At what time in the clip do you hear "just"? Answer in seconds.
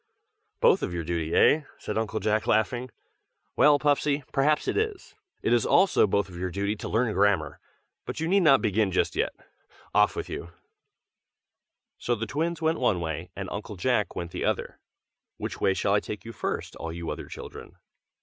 8.91-9.15